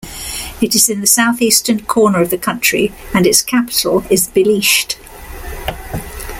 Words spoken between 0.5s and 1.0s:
It is in